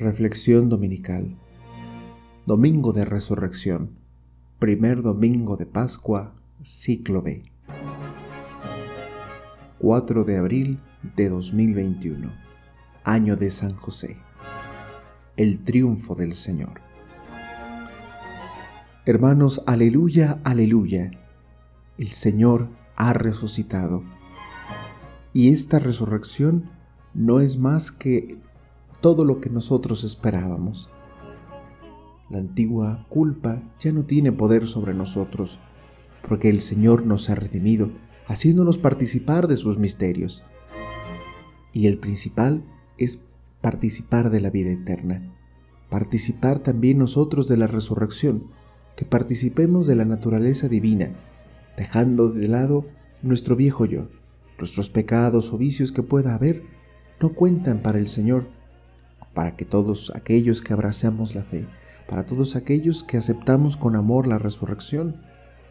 [0.00, 1.36] Reflexión Dominical.
[2.46, 3.98] Domingo de Resurrección.
[4.60, 7.42] Primer Domingo de Pascua Ciclo B.
[9.80, 10.78] 4 de abril
[11.16, 12.32] de 2021
[13.02, 14.18] Año de San José.
[15.36, 16.80] El triunfo del Señor.
[19.04, 21.10] Hermanos, aleluya, aleluya.
[21.96, 24.04] El Señor ha resucitado.
[25.32, 26.70] Y esta resurrección
[27.14, 28.38] no es más que
[29.00, 30.90] todo lo que nosotros esperábamos.
[32.30, 35.58] La antigua culpa ya no tiene poder sobre nosotros,
[36.28, 37.90] porque el Señor nos ha redimido,
[38.26, 40.44] haciéndonos participar de sus misterios.
[41.72, 42.64] Y el principal
[42.98, 43.20] es
[43.60, 45.34] participar de la vida eterna,
[45.88, 48.44] participar también nosotros de la resurrección,
[48.96, 51.12] que participemos de la naturaleza divina,
[51.76, 52.84] dejando de lado
[53.22, 54.08] nuestro viejo yo
[54.58, 56.64] Nuestros pecados o vicios que pueda haber
[57.20, 58.48] no cuentan para el Señor,
[59.34, 61.66] para que todos aquellos que abrazamos la fe,
[62.08, 65.16] para todos aquellos que aceptamos con amor la resurrección,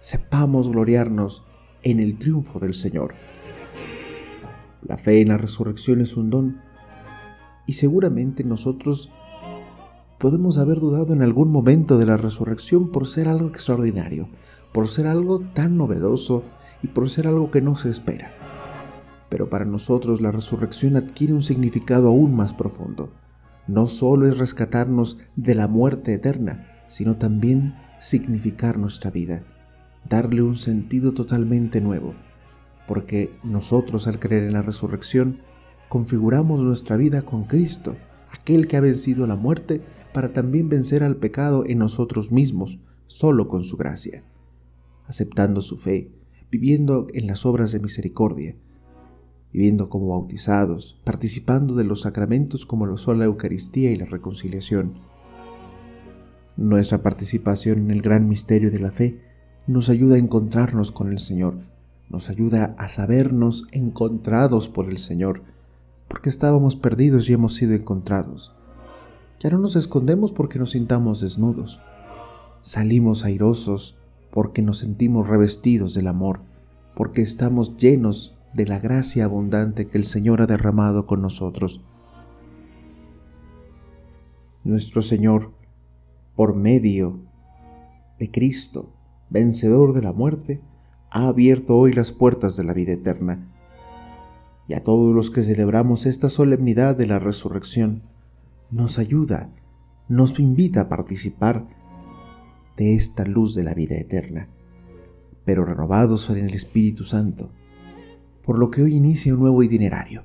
[0.00, 1.44] sepamos gloriarnos
[1.82, 3.14] en el triunfo del Señor.
[4.82, 6.60] La fe en la resurrección es un don
[7.66, 9.10] y seguramente nosotros
[10.18, 14.28] podemos haber dudado en algún momento de la resurrección por ser algo extraordinario,
[14.72, 16.44] por ser algo tan novedoso
[16.82, 18.32] y por ser algo que no se espera.
[19.28, 23.10] Pero para nosotros la resurrección adquiere un significado aún más profundo.
[23.68, 29.42] No solo es rescatarnos de la muerte eterna, sino también significar nuestra vida,
[30.08, 32.14] darle un sentido totalmente nuevo,
[32.86, 35.40] porque nosotros al creer en la resurrección
[35.88, 37.96] configuramos nuestra vida con Cristo,
[38.30, 43.48] aquel que ha vencido la muerte para también vencer al pecado en nosotros mismos, solo
[43.48, 44.24] con su gracia,
[45.06, 46.12] aceptando su fe,
[46.50, 48.56] viviendo en las obras de misericordia,
[49.52, 54.94] viviendo como bautizados, participando de los sacramentos como lo son la Eucaristía y la reconciliación.
[56.56, 59.20] Nuestra participación en el gran misterio de la fe
[59.66, 61.58] nos ayuda a encontrarnos con el Señor,
[62.08, 65.42] nos ayuda a sabernos encontrados por el Señor,
[66.08, 68.54] porque estábamos perdidos y hemos sido encontrados.
[69.40, 71.80] Ya no nos escondemos porque nos sintamos desnudos,
[72.62, 73.96] salimos airosos
[74.30, 76.40] porque nos sentimos revestidos del amor,
[76.94, 81.82] porque estamos llenos de la gracia abundante que el Señor ha derramado con nosotros.
[84.64, 85.52] Nuestro Señor,
[86.34, 87.20] por medio
[88.18, 88.94] de Cristo,
[89.28, 90.62] vencedor de la muerte,
[91.10, 93.52] ha abierto hoy las puertas de la vida eterna.
[94.66, 98.04] Y a todos los que celebramos esta solemnidad de la resurrección,
[98.70, 99.50] nos ayuda,
[100.08, 101.66] nos invita a participar
[102.78, 104.48] de esta luz de la vida eterna,
[105.44, 107.50] pero renovados en el Espíritu Santo
[108.46, 110.22] por lo que hoy inicia un nuevo itinerario.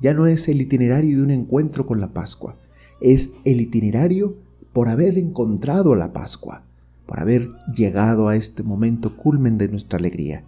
[0.00, 2.56] Ya no es el itinerario de un encuentro con la Pascua,
[3.00, 4.36] es el itinerario
[4.72, 6.64] por haber encontrado la Pascua,
[7.06, 10.44] por haber llegado a este momento culmen de nuestra alegría.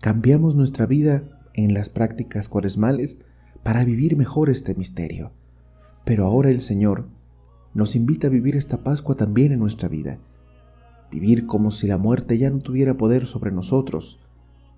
[0.00, 1.22] Cambiamos nuestra vida
[1.54, 3.18] en las prácticas cuaresmales
[3.62, 5.30] para vivir mejor este misterio.
[6.04, 7.06] Pero ahora el Señor
[7.72, 10.18] nos invita a vivir esta Pascua también en nuestra vida.
[11.10, 14.18] Vivir como si la muerte ya no tuviera poder sobre nosotros,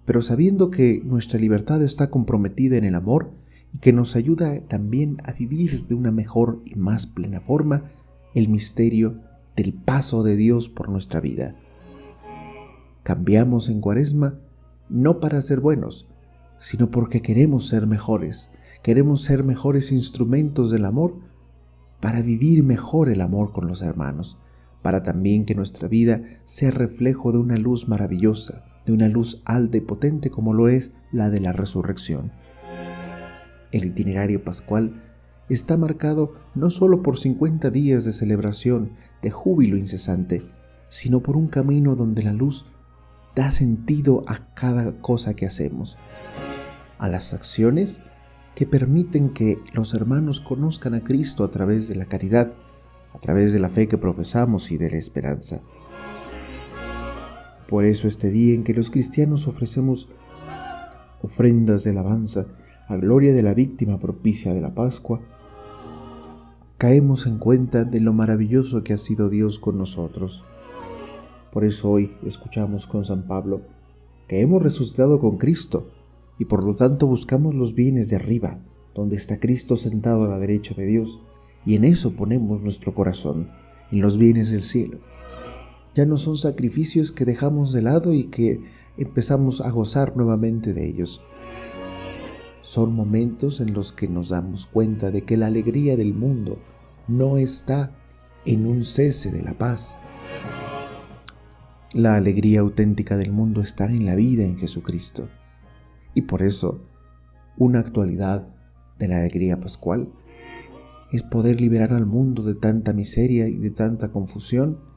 [0.07, 3.33] pero sabiendo que nuestra libertad está comprometida en el amor
[3.73, 7.91] y que nos ayuda también a vivir de una mejor y más plena forma
[8.35, 9.21] el misterio
[9.57, 11.57] del paso de Dios por nuestra vida.
[13.03, 14.39] Cambiamos en cuaresma
[14.89, 16.07] no para ser buenos,
[16.61, 18.51] sino porque queremos ser mejores,
[18.83, 21.19] queremos ser mejores instrumentos del amor
[22.01, 24.39] para vivir mejor el amor con los hermanos,
[24.83, 29.77] para también que nuestra vida sea reflejo de una luz maravillosa, de una luz alta
[29.77, 32.33] y potente como lo es la de la resurrección.
[33.73, 35.03] El itinerario pascual
[35.49, 38.93] está marcado no solo por 50 días de celebración,
[39.23, 40.43] de júbilo incesante,
[40.89, 42.67] sino por un camino donde la luz
[43.35, 45.99] da sentido a cada cosa que hacemos,
[46.99, 48.01] a las acciones
[48.55, 52.55] que permiten que los hermanos conozcan a Cristo a través de la caridad,
[53.13, 55.61] a través de la fe que profesamos y de la esperanza.
[57.69, 60.09] Por eso este día en que los cristianos ofrecemos
[61.21, 62.47] ofrendas de alabanza
[62.87, 65.21] a gloria de la víctima propicia de la Pascua,
[66.79, 70.45] caemos en cuenta de lo maravilloso que ha sido Dios con nosotros.
[71.53, 73.63] Por eso hoy escuchamos con San Pablo
[74.29, 75.91] que hemos resucitado con Cristo
[76.39, 78.61] y por lo tanto buscamos los bienes de arriba,
[78.95, 81.21] donde está Cristo sentado a la derecha de Dios,
[81.65, 83.49] y en eso ponemos nuestro corazón,
[83.91, 84.99] en los bienes del cielo
[85.97, 88.61] ya no son sacrificios que dejamos de lado y que
[88.99, 91.23] empezamos a gozar nuevamente de ellos.
[92.61, 96.59] Son momentos en los que nos damos cuenta de que la alegría del mundo
[97.09, 97.97] no está
[98.45, 99.97] en un cese de la paz.
[101.95, 105.31] La alegría auténtica del mundo está en la vida en Jesucristo.
[106.13, 106.79] Y por eso,
[107.57, 108.47] una actualidad
[108.99, 110.13] de la alegría pascual
[111.11, 114.96] es poder liberar al mundo de tanta miseria y de tanta confusión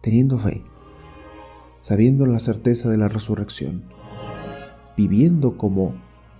[0.00, 0.62] teniendo fe,
[1.82, 3.84] sabiendo la certeza de la resurrección,
[4.96, 5.94] viviendo como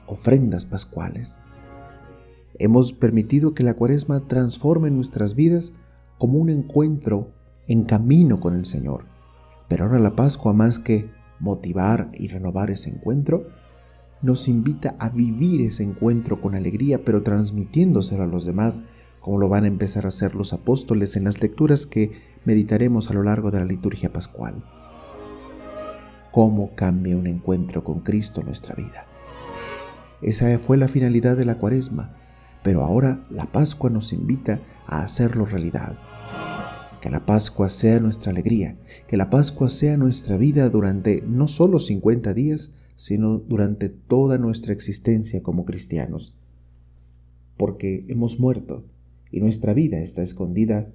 [0.07, 1.41] ofrendas pascuales.
[2.59, 5.73] Hemos permitido que la cuaresma transforme nuestras vidas
[6.19, 7.33] como un encuentro
[7.67, 9.05] en camino con el Señor.
[9.69, 11.09] Pero ahora la Pascua, más que
[11.39, 13.47] motivar y renovar ese encuentro,
[14.21, 18.83] nos invita a vivir ese encuentro con alegría, pero transmitiéndoselo a los demás,
[19.21, 22.13] como lo van a empezar a hacer los apóstoles en las lecturas que
[22.45, 24.65] meditaremos a lo largo de la liturgia pascual.
[26.33, 29.07] ¿Cómo cambia un encuentro con Cristo nuestra vida?
[30.23, 32.17] Esa fue la finalidad de la cuaresma,
[32.63, 35.97] pero ahora la Pascua nos invita a hacerlo realidad.
[37.01, 38.77] Que la Pascua sea nuestra alegría,
[39.07, 44.73] que la Pascua sea nuestra vida durante no solo 50 días, sino durante toda nuestra
[44.73, 46.37] existencia como cristianos.
[47.57, 48.85] Porque hemos muerto
[49.31, 50.89] y nuestra vida está escondida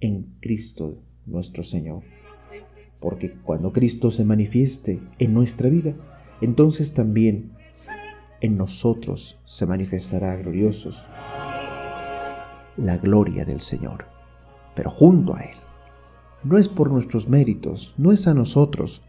[0.00, 2.02] en Cristo nuestro Señor.
[3.00, 5.94] Porque cuando Cristo se manifieste en nuestra vida,
[6.40, 7.52] entonces también
[8.40, 11.06] en nosotros se manifestará gloriosos
[12.76, 14.06] la gloria del Señor,
[14.74, 15.56] pero junto a Él.
[16.44, 19.02] No es por nuestros méritos, no es a nosotros,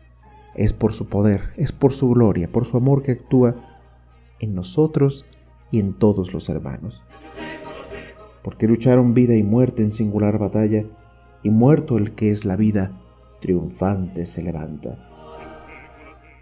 [0.55, 3.55] es por su poder, es por su gloria, por su amor que actúa
[4.39, 5.25] en nosotros
[5.71, 7.03] y en todos los hermanos.
[8.47, 10.85] Porque lucharon vida y muerte en singular batalla,
[11.43, 12.97] y muerto el que es la vida,
[13.41, 14.97] triunfante se levanta.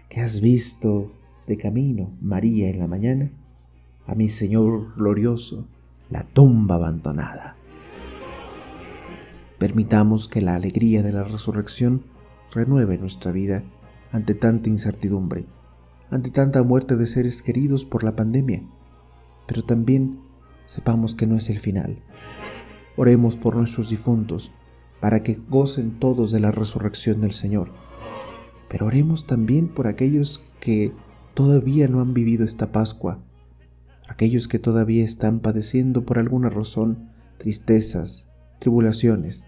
[0.08, 1.10] ¿Qué has visto
[1.48, 3.32] de camino, María, en la mañana?
[4.06, 5.66] A mi Señor glorioso,
[6.08, 7.56] la tumba abandonada.
[9.58, 12.04] Permitamos que la alegría de la resurrección
[12.52, 13.64] renueve nuestra vida
[14.12, 15.44] ante tanta incertidumbre,
[16.12, 18.62] ante tanta muerte de seres queridos por la pandemia.
[19.48, 20.24] Pero también
[20.66, 21.98] sepamos que no es el final.
[22.96, 24.52] Oremos por nuestros difuntos,
[25.00, 27.70] para que gocen todos de la resurrección del Señor.
[28.68, 30.92] Pero oremos también por aquellos que
[31.34, 33.20] todavía no han vivido esta Pascua,
[34.08, 38.26] aquellos que todavía están padeciendo por alguna razón tristezas,
[38.58, 39.46] tribulaciones.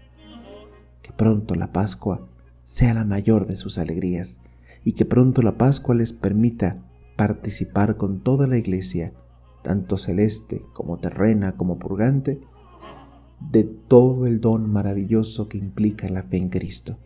[1.01, 2.27] Que pronto la Pascua
[2.63, 4.41] sea la mayor de sus alegrías
[4.83, 6.77] y que pronto la Pascua les permita
[7.15, 9.13] participar con toda la iglesia,
[9.61, 12.41] tanto celeste como terrena como purgante,
[13.39, 16.97] de todo el don maravilloso que implica la fe en Cristo.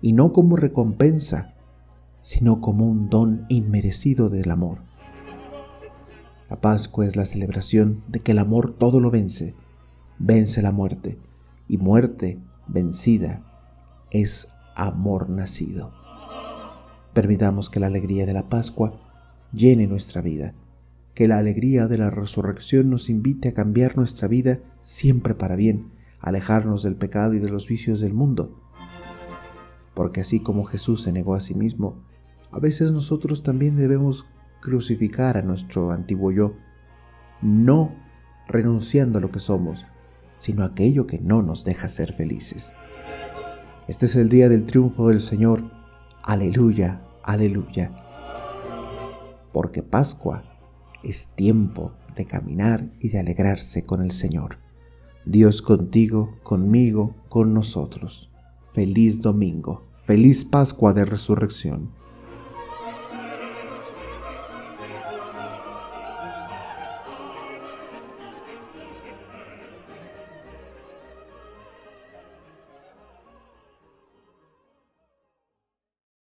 [0.00, 1.54] Y no como recompensa,
[2.20, 4.78] sino como un don inmerecido del amor.
[6.48, 9.54] La Pascua es la celebración de que el amor todo lo vence,
[10.18, 11.18] vence la muerte,
[11.68, 13.42] y muerte vencida
[14.10, 15.92] es amor nacido.
[17.12, 18.92] Permitamos que la alegría de la Pascua
[19.52, 20.54] llene nuestra vida,
[21.14, 25.92] que la alegría de la resurrección nos invite a cambiar nuestra vida siempre para bien,
[26.20, 28.60] alejarnos del pecado y de los vicios del mundo.
[29.94, 32.02] Porque así como Jesús se negó a sí mismo,
[32.50, 34.26] a veces nosotros también debemos
[34.60, 36.54] crucificar a nuestro antiguo yo,
[37.42, 37.94] no
[38.48, 39.86] renunciando a lo que somos,
[40.34, 42.74] sino a aquello que no nos deja ser felices.
[43.86, 45.70] Este es el día del triunfo del Señor
[46.22, 47.92] Aleluya, aleluya.
[49.52, 50.53] Porque Pascua
[51.04, 54.58] es tiempo de caminar y de alegrarse con el Señor.
[55.24, 58.30] Dios contigo, conmigo, con nosotros.
[58.72, 61.90] Feliz domingo, feliz Pascua de resurrección.